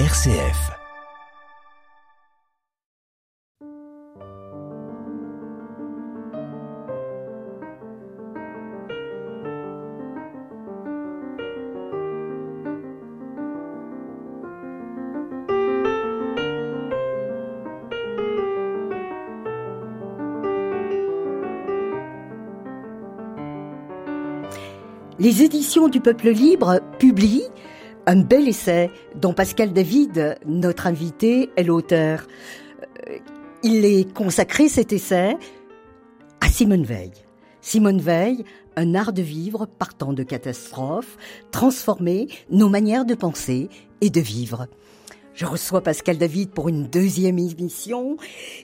[0.00, 0.72] RCF.
[25.20, 27.44] Les éditions du Peuple Libre publient
[28.06, 32.26] un bel essai dont Pascal David, notre invité, est l'auteur.
[33.08, 33.18] Euh,
[33.62, 35.36] il est consacré cet essai
[36.40, 37.12] à Simone Veil.
[37.60, 38.44] Simone Veil,
[38.76, 41.16] un art de vivre partant de catastrophes,
[41.50, 44.66] transformer nos manières de penser et de vivre.
[45.32, 48.18] Je reçois Pascal David pour une deuxième émission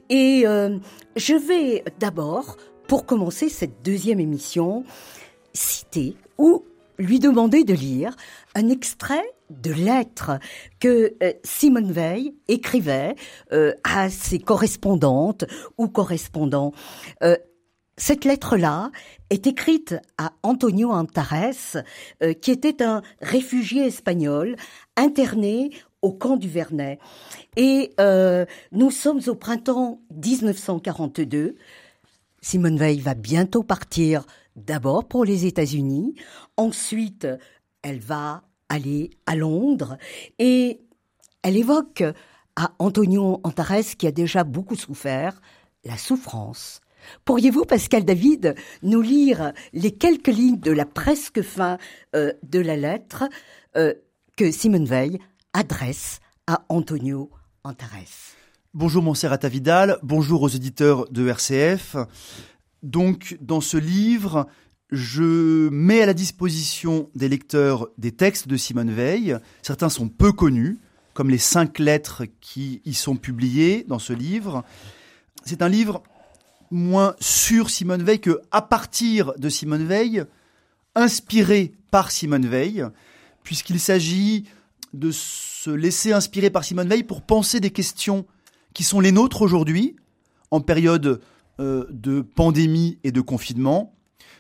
[0.08, 0.78] et euh,
[1.16, 4.84] je vais d'abord, pour commencer cette deuxième émission,
[5.52, 6.64] citer ou
[7.00, 8.16] lui demander de lire
[8.54, 10.38] un extrait de lettres
[10.78, 13.16] que euh, Simone Veil écrivait
[13.52, 15.44] euh, à ses correspondantes
[15.78, 16.72] ou correspondants.
[17.22, 17.36] Euh,
[17.96, 18.90] cette lettre-là
[19.28, 21.82] est écrite à Antonio Antares,
[22.40, 24.56] qui était un réfugié espagnol
[24.96, 26.98] interné au camp du Vernet.
[27.58, 27.94] Et
[28.72, 31.56] nous sommes au printemps 1942.
[32.40, 34.24] Simone Veil va bientôt partir
[34.66, 36.14] d'abord pour les États-Unis,
[36.56, 37.26] ensuite
[37.82, 39.96] elle va aller à Londres
[40.38, 40.80] et
[41.42, 42.04] elle évoque
[42.56, 45.40] à Antonio Antares, qui a déjà beaucoup souffert,
[45.84, 46.80] la souffrance.
[47.24, 51.78] Pourriez-vous, Pascal David, nous lire les quelques lignes de la presque fin
[52.14, 53.24] euh, de la lettre
[53.76, 53.94] euh,
[54.36, 55.18] que Simone Veil
[55.54, 57.30] adresse à Antonio
[57.64, 58.36] Antares?
[58.74, 61.96] Bonjour Montserrat Vidal, bonjour aux éditeurs de RCF.
[62.82, 64.46] Donc, dans ce livre,
[64.90, 69.36] je mets à la disposition des lecteurs des textes de Simone Veil.
[69.62, 70.78] Certains sont peu connus,
[71.14, 74.64] comme les cinq lettres qui y sont publiées dans ce livre.
[75.44, 76.02] C'est un livre
[76.70, 80.24] moins sur Simone Veil que à partir de Simone Veil,
[80.94, 82.84] inspiré par Simone Veil,
[83.42, 84.44] puisqu'il s'agit
[84.92, 88.26] de se laisser inspirer par Simone Veil pour penser des questions
[88.74, 89.96] qui sont les nôtres aujourd'hui,
[90.50, 91.20] en période
[91.60, 93.94] euh, de pandémie et de confinement,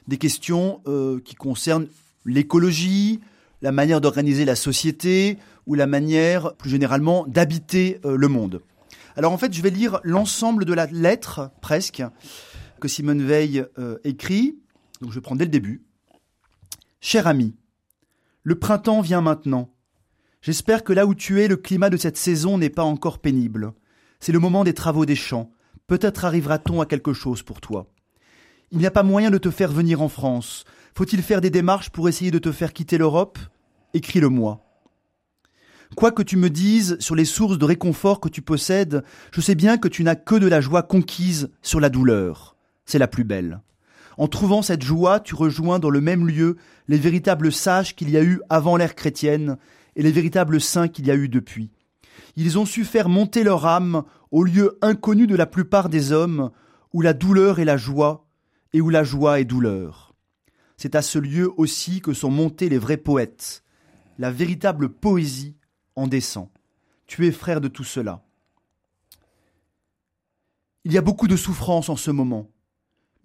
[0.08, 1.86] des questions euh, qui concernent
[2.24, 3.20] l'écologie,
[3.60, 5.36] la manière d'organiser la société
[5.66, 8.62] ou la manière, plus généralement, d'habiter euh, le monde.
[9.16, 12.02] Alors en fait, je vais lire l'ensemble de la lettre, presque,
[12.80, 13.66] que Simone Veil
[14.04, 14.56] écrit.
[15.02, 15.82] Donc je prends dès le début.
[17.02, 17.54] Cher ami,
[18.44, 19.74] le printemps vient maintenant.
[20.40, 23.74] J'espère que là où tu es, le climat de cette saison n'est pas encore pénible.
[24.20, 25.50] C'est le moment des travaux des champs,
[25.90, 27.88] Peut-être arrivera-t-on à quelque chose pour toi.
[28.70, 30.64] Il n'y a pas moyen de te faire venir en France.
[30.94, 33.40] Faut-il faire des démarches pour essayer de te faire quitter l'Europe?
[33.92, 34.64] Écris-le-moi.
[35.96, 39.02] Quoi que tu me dises sur les sources de réconfort que tu possèdes,
[39.32, 42.54] je sais bien que tu n'as que de la joie conquise sur la douleur.
[42.84, 43.60] C'est la plus belle.
[44.16, 48.16] En trouvant cette joie, tu rejoins dans le même lieu les véritables sages qu'il y
[48.16, 49.56] a eu avant l'ère chrétienne
[49.96, 51.72] et les véritables saints qu'il y a eu depuis.
[52.36, 56.50] Ils ont su faire monter leur âme au lieu inconnu de la plupart des hommes,
[56.92, 58.26] où la douleur est la joie,
[58.72, 60.14] et où la joie est douleur.
[60.76, 63.64] C'est à ce lieu aussi que sont montés les vrais poètes.
[64.18, 65.56] La véritable poésie
[65.96, 66.48] en descend.
[67.06, 68.22] Tu es frère de tout cela.
[70.84, 72.50] Il y a beaucoup de souffrance en ce moment,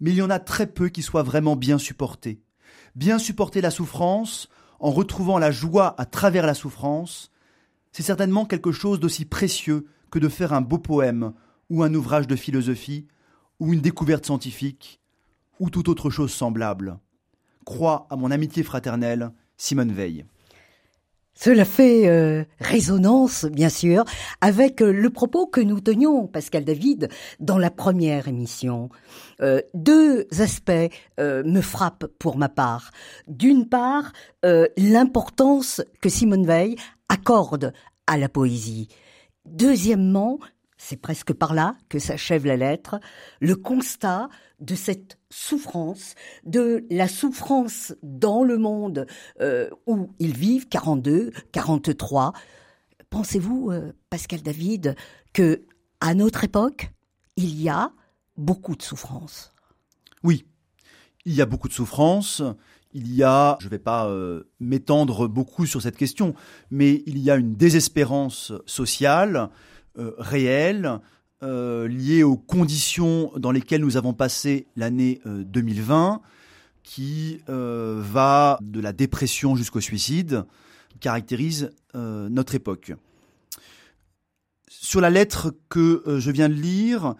[0.00, 2.42] mais il y en a très peu qui soient vraiment bien supportées.
[2.94, 7.30] Bien supporter la souffrance, en retrouvant la joie à travers la souffrance,
[7.96, 11.32] c'est certainement quelque chose d'aussi précieux que de faire un beau poème
[11.70, 13.06] ou un ouvrage de philosophie
[13.58, 15.00] ou une découverte scientifique
[15.60, 16.98] ou toute autre chose semblable.
[17.64, 20.26] Crois à mon amitié fraternelle, Simone Veil.
[21.32, 24.04] Cela fait euh, résonance, bien sûr,
[24.42, 27.08] avec euh, le propos que nous tenions, Pascal David,
[27.40, 28.90] dans la première émission.
[29.40, 32.90] Euh, deux aspects me frappent pour ma part.
[33.26, 34.12] D'une part,
[34.76, 36.76] l'importance que Simone Veil
[37.08, 37.72] accorde
[38.06, 38.88] à la poésie.
[39.44, 40.38] Deuxièmement,
[40.76, 43.00] c'est presque par là que s'achève la lettre,
[43.40, 44.28] le constat
[44.60, 46.14] de cette souffrance,
[46.44, 49.06] de la souffrance dans le monde
[49.40, 52.32] euh, où ils vivent, 42, 43.
[53.10, 54.96] Pensez-vous, euh, Pascal David,
[55.32, 55.64] que
[56.00, 56.90] à notre époque,
[57.36, 57.92] il y a
[58.36, 59.52] beaucoup de souffrance?
[60.22, 60.46] Oui,
[61.24, 62.42] il y a beaucoup de souffrance.
[62.98, 66.34] Il y a, je ne vais pas euh, m'étendre beaucoup sur cette question,
[66.70, 69.50] mais il y a une désespérance sociale
[69.98, 71.00] euh, réelle
[71.42, 76.22] euh, liée aux conditions dans lesquelles nous avons passé l'année 2020,
[76.82, 80.44] qui va de la dépression jusqu'au suicide,
[80.98, 82.94] caractérise notre époque.
[84.68, 87.14] Sur la lettre que je viens de lire,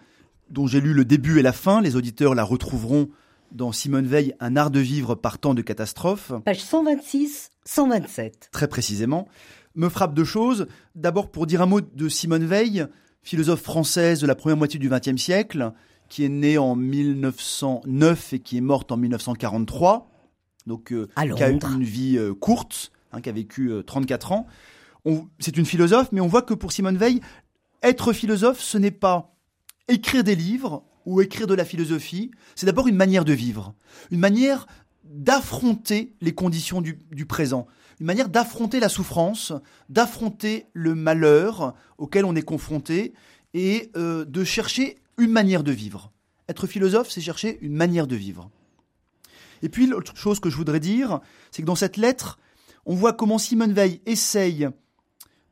[0.49, 3.09] dont j'ai lu le début et la fin, les auditeurs la retrouveront
[3.51, 6.31] dans Simone Veil, Un art de vivre par temps de catastrophe.
[6.45, 8.49] Page 126, 127.
[8.51, 9.27] Très précisément.
[9.75, 10.67] Me frappe deux choses.
[10.95, 12.87] D'abord, pour dire un mot de Simone Veil,
[13.21, 15.73] philosophe française de la première moitié du XXe siècle,
[16.09, 20.09] qui est née en 1909 et qui est morte en 1943,
[20.65, 24.35] donc euh, qui a eu une vie euh, courte, hein, qui a vécu 34 euh,
[24.35, 24.47] ans.
[25.39, 27.21] C'est une philosophe, mais on voit que pour Simone Veil,
[27.83, 29.35] être philosophe, ce n'est pas
[29.87, 33.73] écrire des livres ou écrire de la philosophie, c'est d'abord une manière de vivre,
[34.11, 34.67] une manière
[35.05, 37.65] d'affronter les conditions du, présent,
[38.01, 39.53] une manière d'affronter la souffrance,
[39.87, 43.13] d'affronter le malheur auquel on est confronté
[43.53, 46.11] et euh, de chercher une manière de vivre.
[46.49, 48.51] Être philosophe, c'est chercher une manière de vivre.
[49.61, 51.21] Et puis l'autre chose que je voudrais dire,
[51.51, 52.37] c'est que dans cette lettre,
[52.85, 54.67] on voit comment Simone Veil essaye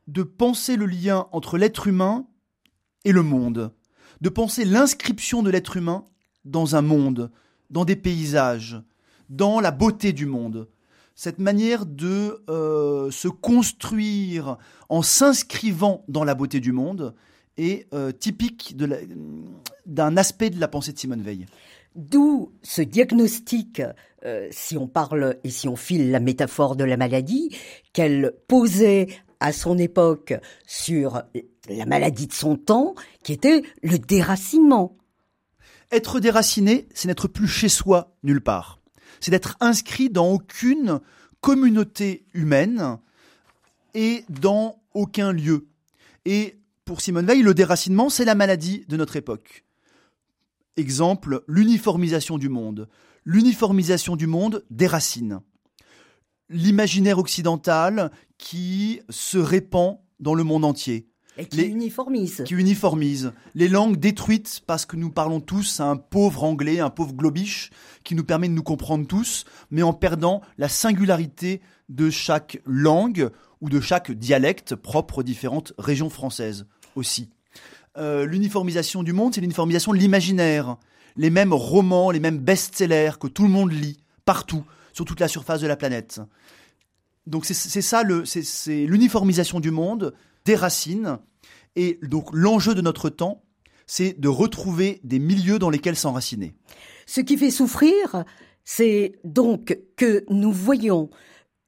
[0.06, 2.26] de penser le lien entre l'être humain
[3.06, 3.72] et le monde,
[4.20, 6.04] de penser l'inscription de l'être humain
[6.44, 7.30] dans un monde,
[7.70, 8.80] dans des paysages,
[9.28, 10.68] dans la beauté du monde.
[11.14, 14.58] Cette manière de euh, se construire
[14.88, 17.14] en s'inscrivant dans la beauté du monde
[17.56, 18.76] est euh, typique
[19.86, 21.46] d'un aspect de la pensée de Simone Veil.
[21.94, 23.80] D'où ce diagnostic,
[24.26, 27.56] euh, si on parle et si on file la métaphore de la maladie,
[27.94, 29.08] qu'elle posait
[29.40, 30.34] à son époque
[30.66, 31.22] sur
[31.68, 34.96] la maladie de son temps, qui était le déracinement.
[35.92, 38.80] Être déraciné, c'est n'être plus chez soi nulle part.
[39.20, 41.00] C'est d'être inscrit dans aucune
[41.40, 42.98] communauté humaine
[43.94, 45.68] et dans aucun lieu.
[46.24, 49.64] Et pour Simone Veil, le déracinement, c'est la maladie de notre époque.
[50.76, 52.88] Exemple, l'uniformisation du monde.
[53.24, 55.40] L'uniformisation du monde déracine.
[56.48, 61.08] L'imaginaire occidental qui se répand dans le monde entier.
[61.38, 62.42] Et qui uniformise?
[62.46, 63.32] Qui uniformise.
[63.54, 67.70] Les langues détruites parce que nous parlons tous un pauvre anglais, un pauvre globiche,
[68.04, 73.30] qui nous permet de nous comprendre tous, mais en perdant la singularité de chaque langue
[73.60, 77.30] ou de chaque dialecte propre aux différentes régions françaises aussi.
[77.98, 80.76] Euh, l'uniformisation du monde, c'est l'uniformisation de l'imaginaire.
[81.16, 85.28] Les mêmes romans, les mêmes best-sellers que tout le monde lit, partout, sur toute la
[85.28, 86.20] surface de la planète.
[87.26, 90.14] Donc c'est ça, c'est l'uniformisation du monde,
[90.46, 91.18] des racines.
[91.74, 93.42] Et donc l'enjeu de notre temps,
[93.86, 96.54] c'est de retrouver des milieux dans lesquels s'enraciner.
[97.04, 98.24] Ce qui fait souffrir,
[98.64, 101.10] c'est donc que nous voyons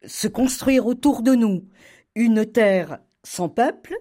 [0.07, 1.65] se construire autour de nous
[2.15, 3.95] une terre sans peuple,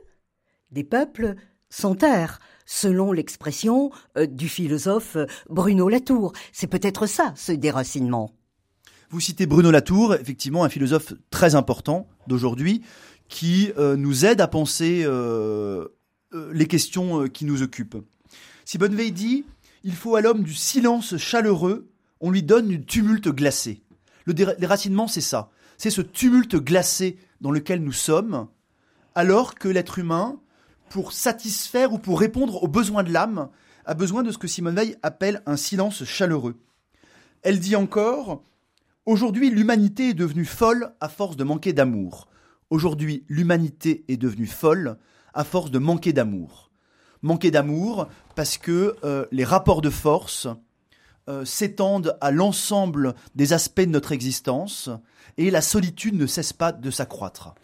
[0.72, 1.36] des peuples
[1.70, 5.18] sans terre, selon l'expression euh, du philosophe
[5.50, 6.34] Bruno Latour.
[6.54, 8.32] C'est peut-être ça, ce déracinement.
[9.10, 12.84] Vous citez Bruno Latour, effectivement un philosophe très important d'aujourd'hui,
[13.30, 15.88] qui euh, nous aide à penser euh,
[16.34, 17.98] euh, les questions qui nous occupent.
[18.66, 19.46] Si Bonneveille dit
[19.84, 21.90] Il faut à l'homme du silence chaleureux,
[22.20, 23.84] on lui donne du tumulte glacé.
[24.26, 25.50] Le déracinement, c'est ça.
[25.78, 28.48] C'est ce tumulte glacé dans lequel nous sommes,
[29.16, 30.40] alors que l'être humain,
[30.90, 33.50] pour satisfaire ou pour répondre aux besoins de l'âme,
[33.86, 36.56] a besoin de ce que Simone Veil appelle un silence chaleureux.
[37.44, 38.44] Elle dit encore
[39.06, 42.28] Aujourd'hui, l'humanité est devenue folle à force de manquer d'amour.
[42.70, 44.98] Aujourd'hui, l'humanité est devenue folle
[45.34, 46.72] à force de manquer d'amour.
[47.22, 50.48] Manquer d'amour parce que euh, les rapports de force
[51.30, 54.90] euh, s'étendent à l'ensemble des aspects de notre existence
[55.38, 57.56] et la solitude ne cesse pas de s'accroître.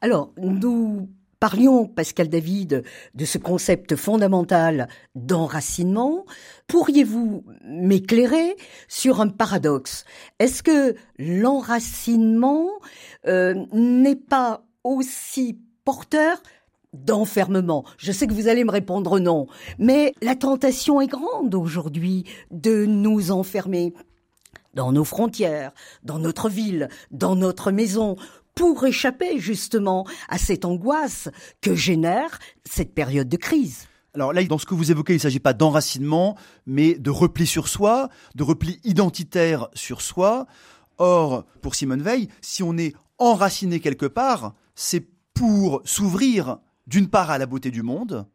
[0.00, 1.08] Alors, nous
[1.40, 6.26] Parlions, Pascal David, de ce concept fondamental d'enracinement.
[6.66, 8.56] Pourriez-vous m'éclairer
[8.88, 10.04] sur un paradoxe?
[10.38, 12.68] Est-ce que l'enracinement
[13.26, 16.42] euh, n'est pas aussi porteur
[16.92, 17.86] d'enfermement?
[17.96, 19.46] Je sais que vous allez me répondre non,
[19.78, 23.94] mais la tentation est grande aujourd'hui de nous enfermer
[24.74, 25.72] dans nos frontières,
[26.04, 28.16] dans notre ville, dans notre maison,
[28.54, 31.28] pour échapper justement à cette angoisse
[31.60, 33.86] que génère cette période de crise.
[34.14, 37.46] Alors là, dans ce que vous évoquez, il ne s'agit pas d'enracinement, mais de repli
[37.46, 40.46] sur soi, de repli identitaire sur soi.
[40.98, 47.30] Or, pour Simone Veil, si on est enraciné quelque part, c'est pour s'ouvrir d'une part
[47.30, 48.26] à la beauté du monde,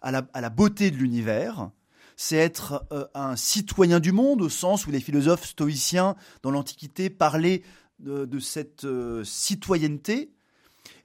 [0.00, 1.70] à la, beauté de l'univers,
[2.14, 7.08] c'est être euh, un citoyen du monde au sens où les philosophes stoïciens dans l'Antiquité
[7.08, 7.62] parlaient
[7.98, 10.30] de, cette euh, citoyenneté.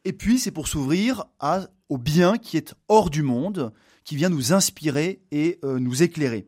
[0.06, 1.26] Et puis, c'est pour s'ouvrir
[1.90, 6.48] au bien qui est hors du monde, qui vient nous inspirer et euh, nous éclairer.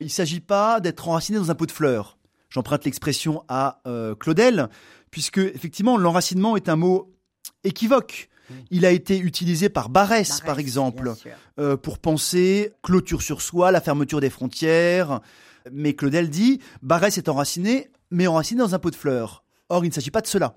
[0.00, 2.18] Il ne s'agit pas d'être enraciné dans un pot de fleurs.
[2.50, 4.68] J'emprunte l'expression à euh, Claudel,
[5.10, 7.12] puisque effectivement l'enracinement est un mot
[7.64, 8.28] équivoque.
[8.70, 11.14] Il a été utilisé par Barès, par exemple,
[11.58, 15.20] euh, pour penser clôture sur soi, la fermeture des frontières.
[15.72, 19.43] Mais Claudel dit, Barès est enraciné, mais enraciné dans un pot de fleurs.
[19.74, 20.56] Or, il ne s'agit pas de cela.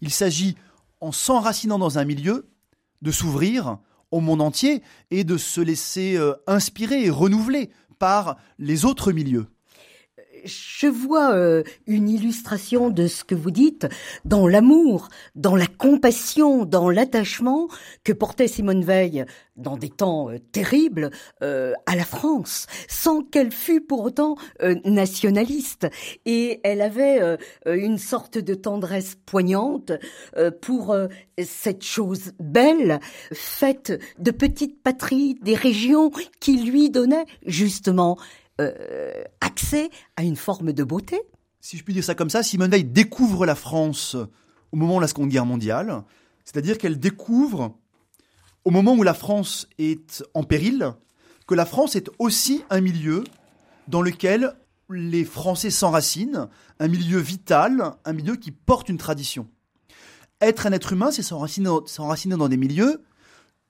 [0.00, 0.56] Il s'agit,
[1.00, 2.50] en s'enracinant dans un milieu,
[3.00, 3.78] de s'ouvrir
[4.10, 4.82] au monde entier
[5.12, 7.70] et de se laisser euh, inspirer et renouveler
[8.00, 9.46] par les autres milieux
[10.46, 13.86] je vois euh, une illustration de ce que vous dites
[14.24, 17.68] dans l'amour, dans la compassion, dans l'attachement
[18.04, 19.26] que portait Simone Veil
[19.56, 21.10] dans des temps euh, terribles
[21.42, 24.36] euh, à la France, sans qu'elle fût pour autant
[24.84, 25.88] nationaliste.
[26.24, 27.36] Et elle avait
[27.66, 29.92] une sorte de tendresse poignante
[30.60, 30.96] pour
[31.42, 33.00] cette chose belle,
[33.32, 36.10] faite de petites patries, des régions
[36.40, 38.18] qui lui donnaient justement
[38.60, 41.20] euh, accès à une forme de beauté.
[41.60, 44.16] Si je puis dire ça comme ça, Simone Veil découvre la France
[44.72, 46.02] au moment de la Seconde Guerre mondiale,
[46.44, 47.76] c'est-à-dire qu'elle découvre
[48.64, 50.92] au moment où la France est en péril,
[51.46, 53.24] que la France est aussi un milieu
[53.88, 54.54] dans lequel
[54.90, 56.48] les Français s'enracinent,
[56.80, 59.48] un milieu vital, un milieu qui porte une tradition.
[60.40, 63.02] Être un être humain, c'est s'enraciner dans des milieux.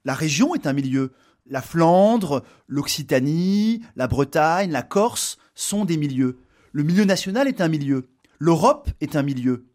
[0.05, 1.12] La région est un milieu
[1.49, 6.38] la Flandre, l'Occitanie, la Bretagne, la Corse sont des milieux.
[6.73, 8.09] Le milieu national est un milieu.
[8.38, 9.67] L'Europe est un milieu.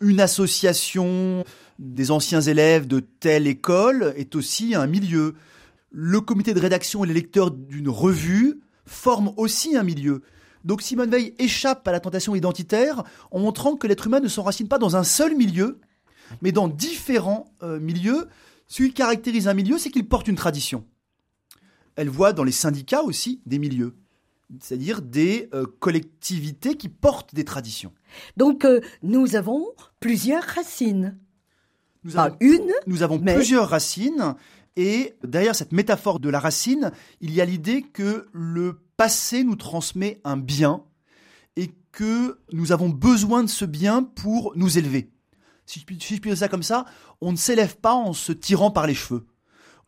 [0.00, 1.44] Une association
[1.78, 5.34] des anciens élèves de telle école est aussi un milieu.
[5.90, 10.22] Le comité de rédaction et les lecteurs d'une revue forment aussi un milieu.
[10.64, 14.68] Donc Simone Veil échappe à la tentation identitaire en montrant que l'être humain ne s'enracine
[14.68, 15.80] pas dans un seul milieu,
[16.40, 18.28] mais dans différents euh, milieux.
[18.68, 20.84] Ce qui caractérise un milieu, c'est qu'il porte une tradition
[21.96, 23.94] elle voit dans les syndicats aussi des milieux,
[24.60, 27.92] c'est-à-dire des euh, collectivités qui portent des traditions.
[28.36, 29.66] Donc euh, nous avons
[30.00, 31.18] plusieurs racines.
[32.04, 32.72] Nous avons, une.
[32.86, 34.34] Nous avons plusieurs racines.
[34.74, 39.56] Et derrière cette métaphore de la racine, il y a l'idée que le passé nous
[39.56, 40.82] transmet un bien
[41.56, 45.10] et que nous avons besoin de ce bien pour nous élever.
[45.66, 46.86] Si je puis, si je puis dire ça comme ça,
[47.20, 49.26] on ne s'élève pas en se tirant par les cheveux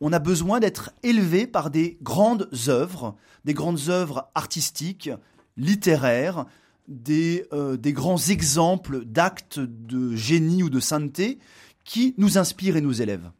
[0.00, 5.10] on a besoin d'être élevé par des grandes œuvres, des grandes œuvres artistiques,
[5.56, 6.46] littéraires,
[6.88, 11.38] des, euh, des grands exemples d'actes de génie ou de sainteté
[11.84, 13.30] qui nous inspirent et nous élèvent.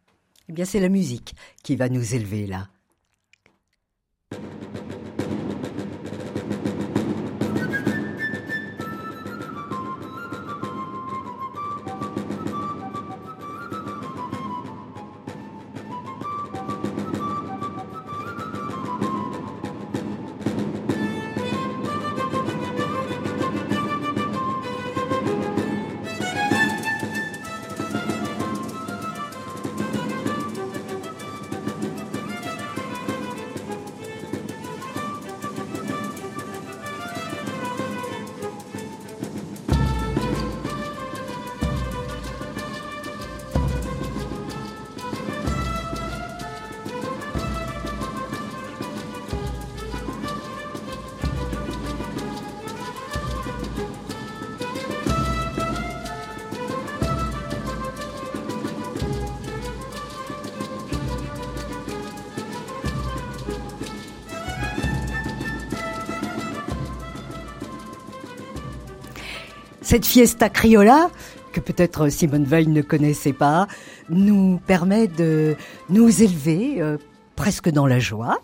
[0.49, 2.68] Eh bien, c'est la musique qui va nous élever là.
[69.84, 71.10] Cette fiesta criolla,
[71.52, 73.68] que peut-être Simone Veil ne connaissait pas,
[74.08, 75.56] nous permet de
[75.90, 76.96] nous élever euh,
[77.36, 78.40] presque dans la joie.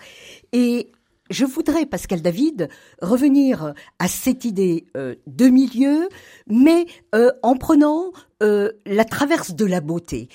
[0.52, 0.92] Et
[1.30, 2.68] je voudrais, Pascal David,
[3.00, 6.10] revenir à cette idée euh, de milieu,
[6.46, 10.28] mais euh, en prenant la traverse de la beauté.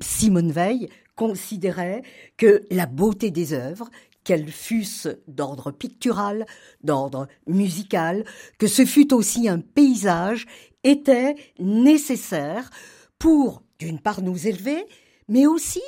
[0.00, 2.02] Simone Veil considérait
[2.36, 3.90] que la beauté des œuvres,
[4.24, 6.46] qu'elles fussent d'ordre pictural,
[6.82, 8.24] d'ordre musical,
[8.58, 10.46] que ce fût aussi un paysage,
[10.84, 12.70] était nécessaire
[13.18, 14.84] pour, d'une part, nous élever,
[15.28, 15.82] mais aussi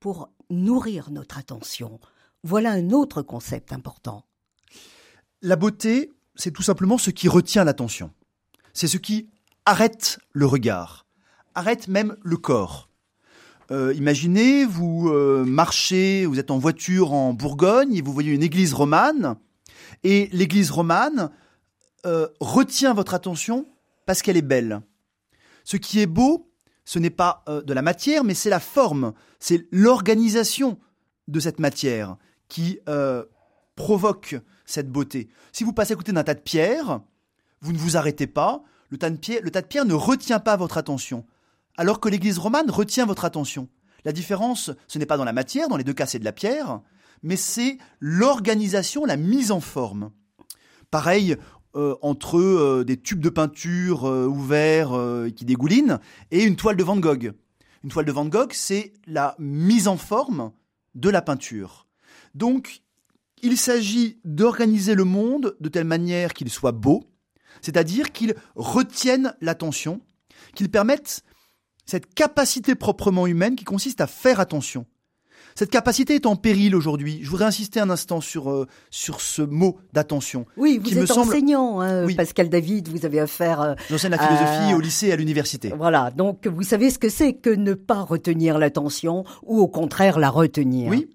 [0.00, 1.98] pour nourrir notre attention.
[2.44, 4.24] Voilà un autre concept important.
[5.42, 8.12] La beauté, c'est tout simplement ce qui retient l'attention.
[8.72, 9.28] C'est ce qui
[9.64, 11.06] arrête le regard,
[11.54, 12.87] arrête même le corps.
[13.70, 18.42] Euh, imaginez, vous euh, marchez, vous êtes en voiture en Bourgogne et vous voyez une
[18.42, 19.36] église romane,
[20.04, 21.30] et l'église romane
[22.06, 23.66] euh, retient votre attention
[24.06, 24.80] parce qu'elle est belle.
[25.64, 26.50] Ce qui est beau,
[26.86, 30.78] ce n'est pas de la matière, mais c'est la forme, c'est l'organisation
[31.26, 32.16] de cette matière
[32.48, 32.80] qui
[33.76, 35.28] provoque cette beauté.
[35.52, 37.02] Si vous passez à côté d'un tas de pierres,
[37.60, 40.40] vous ne vous arrêtez pas, le tas de pierres, le tas de pierres ne retient
[40.40, 41.26] pas votre attention.
[41.78, 43.68] Alors que l'Église romane retient votre attention.
[44.04, 46.32] La différence, ce n'est pas dans la matière, dans les deux cas c'est de la
[46.32, 46.80] pierre,
[47.22, 50.10] mais c'est l'organisation, la mise en forme.
[50.90, 51.36] Pareil
[51.76, 54.92] euh, entre euh, des tubes de peinture euh, ouverts
[55.36, 57.32] qui dégoulinent et une toile de Van Gogh.
[57.84, 60.52] Une toile de Van Gogh, c'est la mise en forme
[60.94, 61.86] de la peinture.
[62.34, 62.82] Donc,
[63.42, 67.04] il s'agit d'organiser le monde de telle manière qu'il soit beau,
[67.60, 70.00] c'est-à-dire qu'il retienne l'attention,
[70.54, 71.22] qu'il permette
[71.88, 74.84] cette capacité proprement humaine qui consiste à faire attention.
[75.54, 77.20] Cette capacité est en péril aujourd'hui.
[77.22, 80.44] Je voudrais insister un instant sur euh, sur ce mot d'attention.
[80.56, 82.88] Oui, vous êtes enseignant, hein, Pascal David.
[82.88, 83.60] Vous avez affaire.
[83.62, 85.72] Euh, J'enseigne la philosophie au lycée et à l'université.
[85.76, 90.18] Voilà, donc vous savez ce que c'est que ne pas retenir l'attention ou au contraire
[90.18, 90.90] la retenir.
[90.90, 91.08] Oui.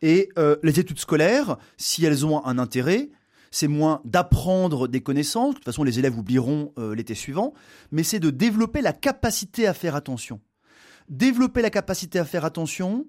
[0.00, 3.10] Et euh, les études scolaires, si elles ont un intérêt,
[3.54, 7.54] c'est moins d'apprendre des connaissances, de toute façon les élèves oublieront euh, l'été suivant,
[7.92, 10.40] mais c'est de développer la capacité à faire attention.
[11.08, 13.06] Développer la capacité à faire attention,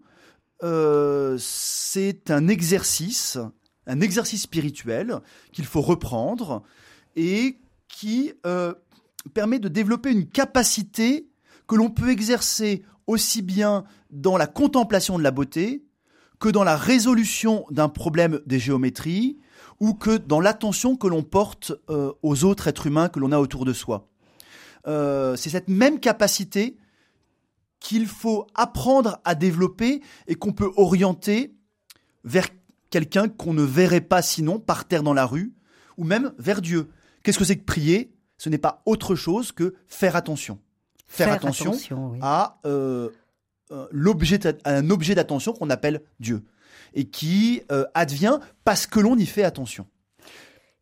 [0.63, 3.39] euh, c'est un exercice,
[3.87, 5.19] un exercice spirituel
[5.51, 6.61] qu'il faut reprendre
[7.15, 8.75] et qui euh,
[9.33, 11.27] permet de développer une capacité
[11.67, 15.87] que l'on peut exercer aussi bien dans la contemplation de la beauté
[16.39, 19.39] que dans la résolution d'un problème des géométries,
[19.79, 23.39] ou que dans l'attention que l'on porte euh, aux autres êtres humains que l'on a
[23.39, 24.07] autour de soi.
[24.87, 26.77] Euh, c'est cette même capacité
[27.79, 31.55] qu'il faut apprendre à développer et qu'on peut orienter
[32.23, 32.47] vers
[32.89, 35.53] quelqu'un qu'on ne verrait pas sinon par terre dans la rue,
[35.97, 36.89] ou même vers Dieu.
[37.23, 38.13] Qu'est-ce que c'est que prier?
[38.37, 40.59] Ce n'est pas autre chose que faire attention.
[41.07, 41.73] Faire, attention,
[42.21, 43.09] à euh,
[43.91, 46.43] l'objet, un objet d'attention qu'on appelle Dieu
[46.95, 49.85] et qui euh, advient parce que l'on y fait attention.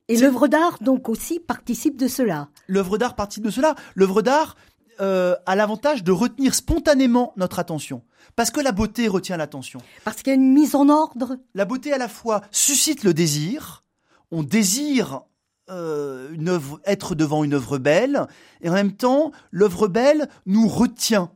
[0.08, 2.50] Et l'œuvre d'art, donc, aussi participe de cela.
[2.68, 3.76] L'œuvre d'art participe de cela.
[3.96, 4.56] L'œuvre d'art
[5.02, 8.04] euh, a l'avantage de retenir spontanément notre attention.
[8.36, 9.80] Parce que la beauté retient l'attention.
[10.04, 11.38] Parce qu'il y a une mise en ordre.
[11.54, 13.84] La beauté, à la fois, suscite le désir.
[14.32, 15.22] On désire
[15.70, 18.28] euh, une œuvre, être devant une œuvre belle.
[18.62, 21.32] Et en même temps, l'œuvre belle nous retient,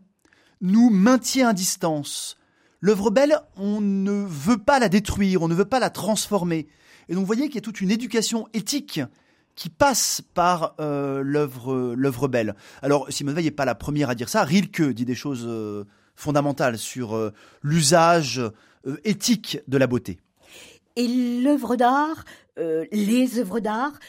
[0.59, 2.36] nous maintient à distance,
[2.79, 6.67] L'œuvre belle, on ne veut pas la détruire, on ne veut pas la transformer.
[7.09, 9.01] Et donc vous voyez qu'il y a toute une éducation éthique
[9.55, 12.55] qui passe par euh, l'œuvre belle.
[12.81, 14.43] Alors Simone Veil n'est pas la première à dire ça.
[14.43, 15.85] Rilke dit des choses euh,
[16.15, 18.41] fondamentales sur euh, l'usage
[19.03, 20.19] éthique de la beauté.
[20.95, 21.07] Et
[21.41, 22.23] l'œuvre d'art,
[22.57, 23.99] les œuvres d'art,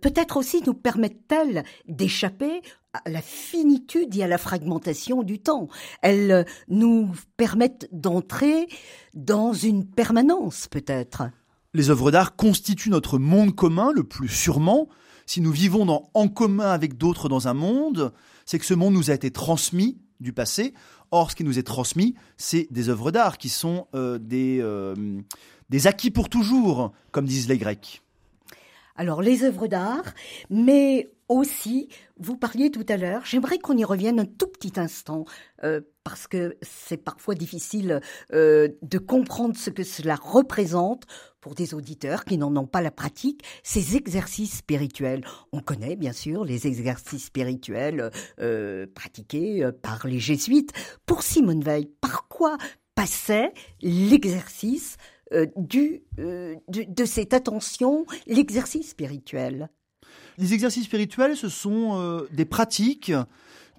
[0.00, 5.68] peut-être aussi nous permettent-elles d'échapper à la finitude et à la fragmentation du temps.
[6.02, 8.68] Elles euh, nous permettent d'entrer
[9.14, 11.24] dans une permanence, peut-être.
[11.74, 14.88] Les œuvres d'art constituent notre monde commun le plus sûrement.
[15.24, 18.12] Si nous vivons dans, en commun avec d'autres dans un monde,
[18.44, 20.74] c'est que ce monde nous a été transmis du passé.
[21.10, 24.94] Or, ce qui nous est transmis, c'est des œuvres d'art qui sont euh, des, euh,
[25.70, 28.02] des acquis pour toujours, comme disent les Grecs.
[28.96, 30.04] Alors, les œuvres d'art,
[30.50, 35.24] mais aussi, vous parliez tout à l'heure, j'aimerais qu'on y revienne un tout petit instant,
[35.64, 38.00] euh, parce que c'est parfois difficile
[38.32, 41.04] euh, de comprendre ce que cela représente
[41.40, 45.24] pour des auditeurs qui n'en ont pas la pratique, ces exercices spirituels.
[45.52, 50.72] On connaît bien sûr les exercices spirituels euh, pratiqués par les jésuites.
[51.06, 52.58] Pour Simone Veil, par quoi
[52.94, 54.96] passait l'exercice
[55.32, 59.70] de cette attention, l'exercice spirituel?
[60.38, 63.12] Les exercices spirituels, ce sont euh, des pratiques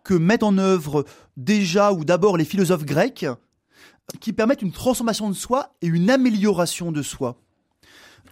[0.03, 1.05] que mettent en œuvre
[1.37, 3.25] déjà ou d'abord les philosophes grecs
[4.19, 7.37] qui permettent une transformation de soi et une amélioration de soi.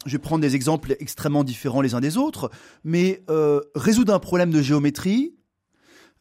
[0.05, 2.49] Je vais prendre des exemples extrêmement différents les uns des autres,
[2.83, 5.35] mais euh, résoudre un problème de géométrie,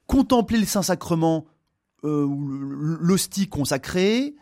[0.06, 1.46] contempler le Saint-Sacrement
[2.04, 2.26] euh,
[3.00, 4.34] l'hostie consacrée,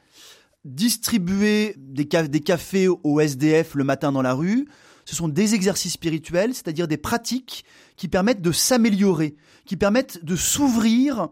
[0.64, 4.68] distribuer des, des cafés au SDF le matin dans la rue,
[5.08, 7.64] ce sont des exercices spirituels, c'est-à-dire des pratiques
[7.96, 11.30] qui permettent de s'améliorer, qui permettent de s'ouvrir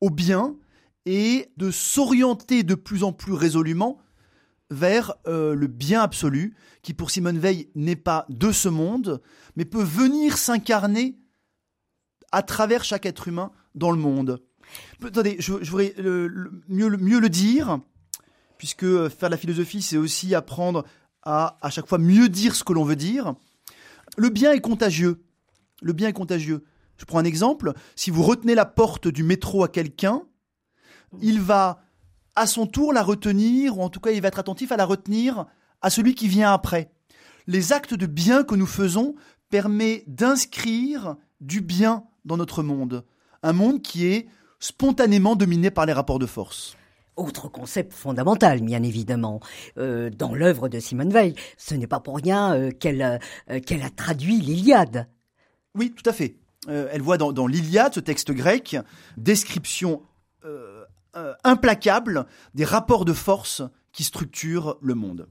[0.00, 0.56] au bien
[1.04, 4.00] et de s'orienter de plus en plus résolument
[4.72, 9.22] vers euh, le bien absolu, qui pour Simone Veil n'est pas de ce monde,
[9.54, 11.16] mais peut venir s'incarner
[12.32, 14.42] à travers chaque être humain dans le monde.
[15.00, 17.78] Attendez, je, voudrais mieux, mieux le dire,
[18.58, 20.84] puisque faire de la philosophie, c'est aussi apprendre
[21.26, 23.34] à chaque fois mieux dire ce que l'on veut dire.
[24.16, 25.22] Le bien est contagieux.
[25.82, 26.64] Le bien est contagieux.
[26.96, 27.74] Je prends un exemple.
[27.96, 30.22] Si vous retenez la porte du métro à quelqu'un,
[31.20, 31.82] il va
[32.34, 34.84] à son tour la retenir, ou en tout cas il va être attentif à la
[34.84, 35.46] retenir
[35.82, 36.90] à celui qui vient après.
[37.46, 39.14] Les actes de bien que nous faisons
[39.50, 43.04] permettent d'inscrire du bien dans notre monde.
[43.42, 46.76] Un monde qui est spontanément dominés par les rapports de force.
[47.16, 49.40] Autre concept fondamental, bien évidemment,
[49.78, 51.34] euh, dans l'œuvre de Simone Veil.
[51.56, 55.08] Ce n'est pas pour rien euh, qu'elle euh, qu'elle a traduit l'Iliade.
[55.74, 56.36] Oui, tout à fait.
[56.68, 58.76] elle voit dans, dans l'Iliade, ce texte grec,
[59.16, 60.02] description
[61.44, 65.28] implacable des rapports de force qui structurent le monde.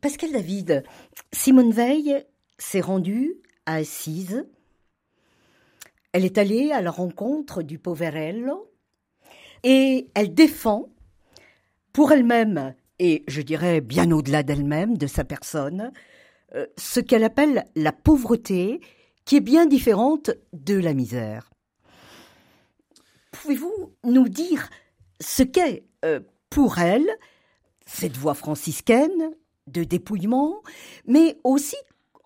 [0.00, 0.84] Pascal David,
[1.32, 2.24] Simone Veil
[2.58, 3.36] s'est rendue
[3.66, 4.46] à Assise.
[6.12, 8.70] Elle est allée à la rencontre du Poverello
[9.62, 10.88] et elle défend
[11.92, 15.92] pour elle-même, et je dirais bien au-delà d'elle-même, de sa personne,
[16.54, 18.80] euh, ce qu'elle appelle la pauvreté,
[19.24, 21.50] qui est bien différente de la misère.
[23.32, 24.70] Pouvez-vous nous dire
[25.20, 27.08] ce qu'est euh, pour elle
[27.86, 29.32] cette voie franciscaine
[29.66, 30.62] de dépouillement,
[31.06, 31.76] mais aussi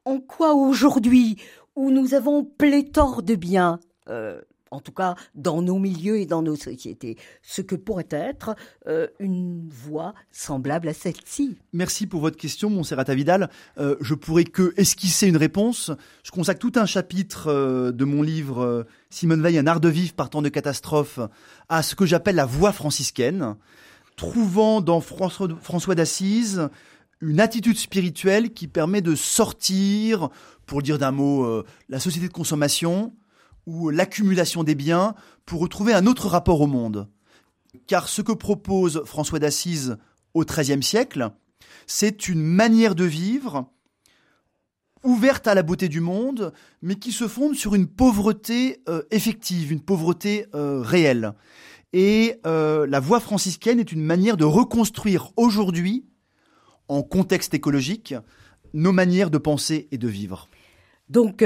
[0.04, 1.36] en quoi aujourd'hui,
[1.76, 4.40] où nous avons pléthore de biens, euh,
[4.72, 8.56] en tout cas dans nos milieux et dans nos sociétés, ce que pourrait être
[8.88, 11.58] euh, une voie semblable à celle-ci.
[11.72, 13.50] Merci pour votre question, Montserrat Vidal.
[13.78, 15.92] Euh, je pourrais que esquisser une réponse.
[16.24, 20.14] Je consacre tout un chapitre euh, de mon livre Simone Veil, un art de vivre
[20.14, 21.20] partant de catastrophe,
[21.68, 23.56] à ce que j'appelle la voie franciscaine,
[24.16, 26.68] trouvant dans François, François d'Assise
[27.20, 30.28] une attitude spirituelle qui permet de sortir,
[30.66, 33.12] pour dire d'un mot, la société de consommation,
[33.66, 35.14] ou l'accumulation des biens
[35.46, 37.08] pour retrouver un autre rapport au monde.
[37.86, 39.96] Car ce que propose François d'Assise
[40.34, 41.30] au XIIIe siècle,
[41.86, 43.72] c'est une manière de vivre
[45.04, 49.72] ouverte à la beauté du monde, mais qui se fonde sur une pauvreté euh, effective,
[49.72, 51.32] une pauvreté euh, réelle.
[51.92, 56.06] Et euh, la voie franciscaine est une manière de reconstruire aujourd'hui,
[56.88, 58.14] en contexte écologique,
[58.74, 60.48] nos manières de penser et de vivre.
[61.08, 61.44] Donc,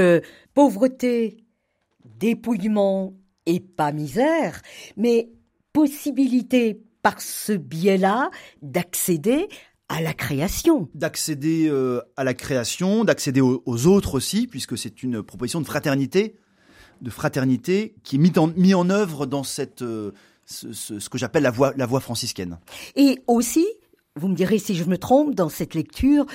[0.55, 1.46] pauvreté
[2.19, 3.14] dépouillement
[3.47, 4.61] et pas misère,
[4.97, 5.31] mais
[5.73, 8.31] possibilité par ce biais-là
[8.62, 9.49] d'accéder
[9.88, 10.88] à la création.
[10.95, 16.37] D'accéder euh, à la création, d'accéder aux, autres aussi, puisque c'est une proposition de fraternité,
[17.03, 20.11] de fraternité qui est mise en, mis en œuvre dans cette, euh,
[20.45, 22.59] ce, ce, que j'appelle la voie, la voie franciscaine.
[22.97, 23.66] Et aussi
[24.17, 26.27] vous me direz si je me trompe dans cette lecture,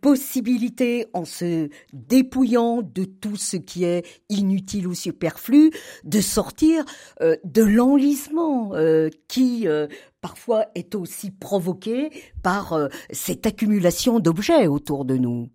[0.00, 5.70] possibilité en se dépouillant de tout ce qui est inutile ou superflu,
[6.04, 6.84] de sortir
[7.20, 9.86] euh, de l'enlisement euh, qui euh,
[10.20, 12.10] parfois est aussi provoqué
[12.42, 12.76] par
[13.10, 15.48] cette accumulation d'objets autour de nous.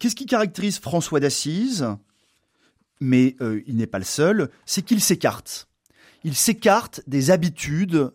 [0.00, 1.86] Qu'est-ce qui caractérise François d'Assise?
[3.00, 5.68] Mais il n'est pas le seul, c'est qu'il s'écarte.
[6.24, 8.10] Il s'écarte des habitudes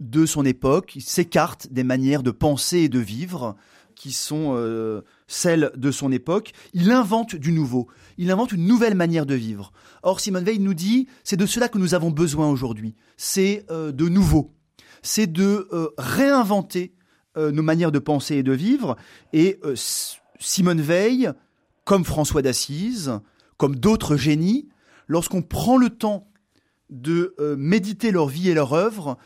[0.00, 3.56] de son époque, il s'écarte des manières de penser et de vivre
[3.98, 6.52] qui sont euh, celles de son époque.
[6.72, 7.88] Il invente du nouveau.
[8.16, 9.72] Il invente une nouvelle manière de vivre.
[10.04, 12.94] Or, Simone Veil nous dit, c'est de cela que nous avons besoin aujourd'hui.
[13.16, 14.54] C'est euh, de nouveau.
[15.02, 16.94] C'est de euh, réinventer
[17.36, 18.96] nos manières de penser et de vivre.
[19.32, 19.60] Et
[20.40, 21.30] Simone Veil,
[21.84, 23.12] comme François d'Assise,
[23.56, 24.68] comme d'autres génies,
[25.06, 26.32] lorsqu'on prend le temps
[26.90, 29.18] de méditer leur vie et leur œuvre,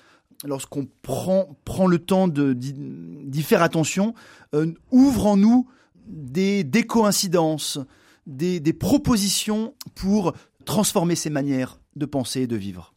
[0.44, 4.14] lorsqu'on prend, prend le temps d'y faire attention,
[4.55, 5.68] euh, ouvre en nous
[6.07, 7.78] des, des coïncidences,
[8.26, 10.33] des, des, propositions pour
[10.64, 12.94] transformer ces manières de penser et de vivre.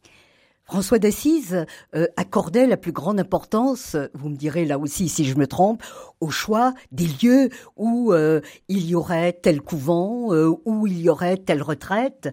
[0.64, 5.36] François d'Assise euh, accordait la plus grande importance, vous me direz là aussi si je
[5.36, 5.82] me trompe,
[6.20, 10.32] au choix des lieux où euh, il y aurait tel couvent,
[10.64, 12.30] où il y aurait telle retraite.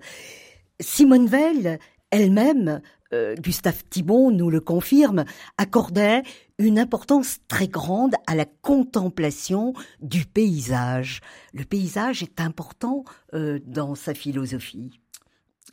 [0.79, 1.77] Simone Veil
[2.13, 2.79] elle-même
[3.11, 5.25] euh, Gustave Thibon nous le confirme,
[5.57, 6.21] accordait
[6.59, 11.21] une importance très grande à la contemplation du paysage.
[11.53, 14.91] Le paysage est important euh, dans sa philosophie.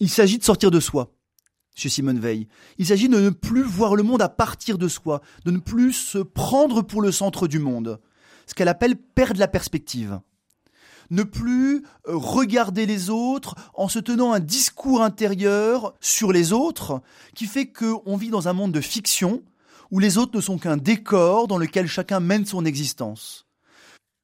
[0.01, 1.15] Il s'agit de sortir de soi
[1.75, 2.49] chez Simone Veil.
[2.79, 5.93] Il s'agit de ne plus voir le monde à partir de soi, de ne plus
[5.93, 8.01] se prendre pour le centre du monde.
[8.47, 10.21] Ce qu'elle appelle perdre la perspective
[11.11, 17.03] ne plus euh, regarder les autres en se tenant un discours intérieur sur les autres
[17.35, 19.43] qui fait qu'on vit dans un monde de fiction
[19.91, 23.47] où les autres ne sont qu'un décor dans lequel chacun mène son existence.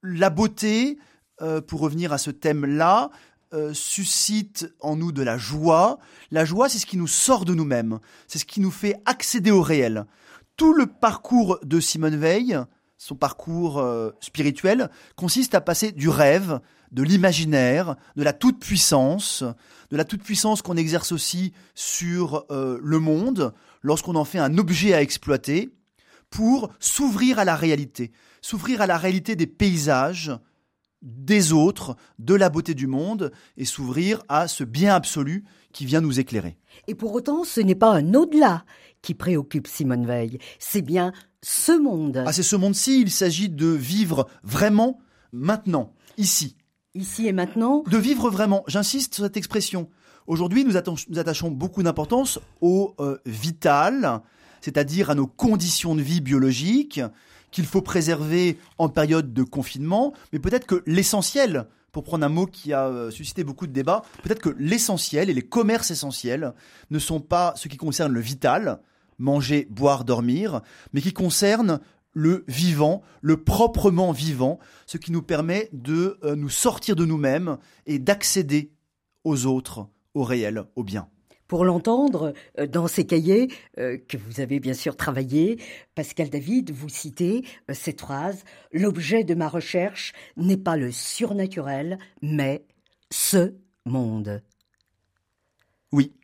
[0.03, 0.99] La beauté,
[1.43, 3.11] euh, pour revenir à ce thème-là,
[3.53, 5.99] euh, suscite en nous de la joie.
[6.31, 9.51] La joie, c'est ce qui nous sort de nous-mêmes, c'est ce qui nous fait accéder
[9.51, 10.07] au réel.
[10.57, 12.59] Tout le parcours de Simone Veil,
[12.97, 13.85] son parcours
[14.21, 16.61] spirituel, consiste à passer du rêve,
[16.93, 19.45] de l'imaginaire, de la toute-puissance,
[19.91, 24.95] de la toute-puissance qu'on exerce aussi sur euh, le monde lorsqu'on en fait un objet
[24.95, 25.71] à exploiter,
[26.31, 30.33] pour s'ouvrir à la réalité, s'ouvrir à la réalité des paysages,
[31.03, 36.01] des autres, de la beauté du monde, et s'ouvrir à ce bien absolu qui vient
[36.01, 36.59] nous éclairer.
[36.89, 38.65] Et pour autant, ce n'est pas un au-delà
[39.03, 42.25] qui préoccupe Simone Veil, c'est bien ce monde.
[42.27, 44.99] Ah, c'est ce monde-ci, il s'agit de vivre vraiment
[45.33, 46.57] maintenant, ici.
[46.97, 47.85] Ici et maintenant.
[47.91, 49.91] De vivre vraiment, j'insiste sur cette expression.
[50.27, 54.23] Aujourd'hui, nous, attachons beaucoup d'importance au euh, vital,
[54.63, 57.03] c'est-à-dire à nos conditions de vie biologiques,
[57.51, 62.47] qu'il faut préserver en période de confinement, mais peut-être que l'essentiel, pour prendre un mot
[62.47, 66.55] qui a euh, suscité beaucoup de débats, peut-être que l'essentiel et les commerces essentiels
[66.91, 68.81] ne sont pas ce qui concerne le vital,
[69.19, 70.63] manger, boire, dormir,
[70.95, 71.79] mais qui concernent
[72.17, 77.59] le vivant, le proprement vivant, ce qui nous permet de euh, nous sortir de nous-mêmes
[77.85, 78.73] et d'accéder
[79.23, 81.11] aux autres, au réel, au bien.
[81.47, 83.49] Pour l'entendre, euh, dans ces cahiers
[83.79, 85.61] euh, que vous avez bien sûr travaillés,
[85.95, 91.99] Pascal David, vous citez euh, cette phrase L'objet de ma recherche n'est pas le surnaturel,
[92.23, 92.65] mais
[93.11, 94.43] ce monde.
[95.93, 96.15] Oui,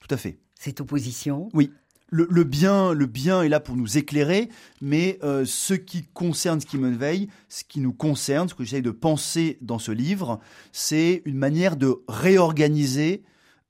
[0.00, 0.38] tout à fait.
[0.54, 1.48] Cette opposition?
[1.54, 1.70] Oui.
[2.10, 4.48] Le, bien, le bien est là pour nous éclairer,
[4.80, 9.58] mais ce qui concerne Simone Veil, ce qui nous concerne, ce que j'essaie de penser
[9.60, 10.40] dans ce livre,
[10.72, 13.22] c'est une manière de réorganiser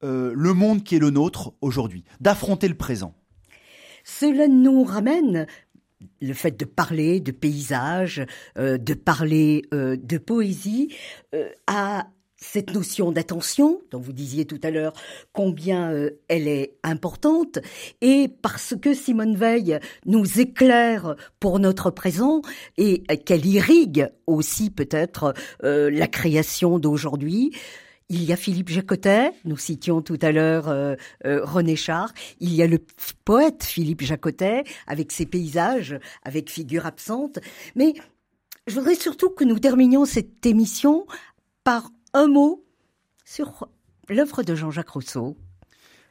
[0.04, 3.14] euh, le monde qui est le nôtre aujourd'hui, d'affronter le présent.
[4.04, 5.46] Cela nous ramène
[6.20, 8.24] le fait de parler de paysage,
[8.58, 10.94] euh, de parler euh, de poésie,
[11.66, 12.06] à
[12.40, 14.92] cette notion d'attention, dont vous disiez tout à l'heure
[15.32, 15.92] combien
[16.28, 17.58] elle est importante,
[18.00, 22.42] et parce que Simone Veil nous éclaire pour notre présent
[22.76, 27.52] et qu'elle irrigue aussi peut-être la création d'aujourd'hui,
[28.10, 30.94] il y a Philippe Jacotet, nous citions tout à l'heure euh,
[31.26, 32.14] euh, René Char.
[32.40, 32.78] Il y a le
[33.26, 37.38] poète Philippe Jacotet avec ses paysages, avec figures absentes.
[37.74, 37.92] Mais
[38.66, 41.06] je voudrais surtout que nous terminions cette émission
[41.64, 42.64] par un mot
[43.24, 43.68] sur
[44.08, 45.36] l'œuvre de Jean-Jacques Rousseau.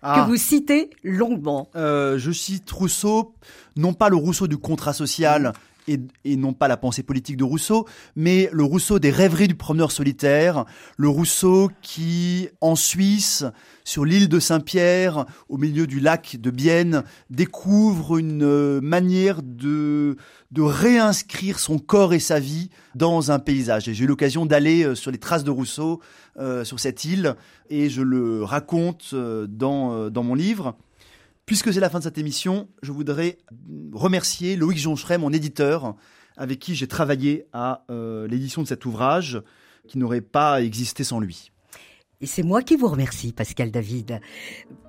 [0.04, 0.22] Ah.
[0.22, 1.70] que vous citez longuement.
[1.76, 3.34] Euh, je cite Rousseau,
[3.76, 5.54] non pas le Rousseau du contrat social,
[5.88, 9.92] et, non pas la pensée politique de Rousseau, mais le Rousseau des rêveries du promeneur
[9.92, 10.66] solitaire,
[10.98, 13.46] le Rousseau qui, en Suisse,
[13.84, 20.18] sur l'île de Saint-Pierre, au milieu du lac de Bienne, découvre une euh, manière de,
[20.52, 23.88] de réinscrire son corps et sa vie dans un paysage.
[23.88, 26.02] Et j'ai eu l'occasion d'aller euh, sur les traces de Rousseau,
[26.38, 27.36] euh, sur cette île,
[27.70, 30.76] et je le raconte dans, dans mon livre.
[31.48, 33.38] Puisque c'est la fin de cette émission, je voudrais
[33.94, 35.96] remercier Loïc Joncheret, mon éditeur,
[36.36, 39.42] avec qui j'ai travaillé à euh, l'édition de cet ouvrage,
[39.88, 41.54] qui n'aurait pas existé sans lui.
[42.20, 44.20] Et c'est moi qui vous remercie, Pascal David,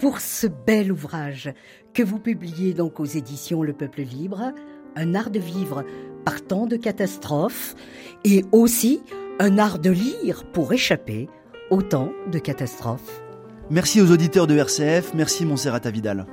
[0.00, 1.54] pour ce bel ouvrage
[1.94, 4.52] que vous publiez donc aux éditions Le Peuple Libre,
[4.96, 5.84] un art de vivre
[6.24, 7.76] par tant de catastrophes
[8.24, 9.00] et aussi
[9.38, 11.28] un art de lire pour échapper
[11.70, 13.22] autant de catastrophes.
[13.70, 16.26] Merci aux auditeurs de RCF, merci Montserrat Vidal.